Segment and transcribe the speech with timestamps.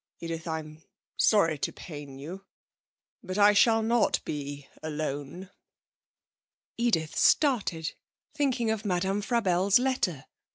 [0.19, 0.81] 'Edith, I'm
[1.15, 2.43] sorry to pain you,
[3.21, 5.51] but I shall not be alone.'
[6.75, 7.91] Edith started,
[8.33, 10.25] thinking of Madame Frabelle's letter